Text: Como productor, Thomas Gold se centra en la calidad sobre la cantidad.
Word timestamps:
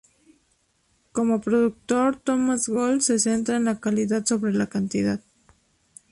Como 1.11 1.41
productor, 1.41 2.15
Thomas 2.15 2.67
Gold 2.67 3.01
se 3.01 3.19
centra 3.19 3.57
en 3.57 3.65
la 3.65 3.79
calidad 3.79 4.25
sobre 4.25 4.51
la 4.51 4.65
cantidad. 4.65 5.19